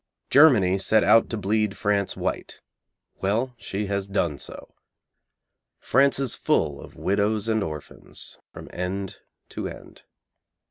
Germany 0.31 0.79
set 0.79 1.03
out 1.03 1.29
to 1.29 1.37
bleed 1.37 1.77
France 1.77 2.17
white. 2.17 2.59
Well, 3.17 3.53
she 3.59 3.85
has 3.85 4.07
done 4.07 4.39
so. 4.39 4.73
France 5.79 6.17
is 6.17 6.33
full 6.33 6.81
of 6.81 6.95
widows 6.95 7.47
and 7.47 7.61
orphans 7.61 8.39
from 8.51 8.67
end 8.73 9.17
to 9.49 9.67
end. 9.67 10.01